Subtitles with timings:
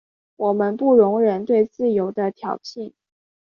[0.37, 2.91] 我们不容忍对自由的挑衅。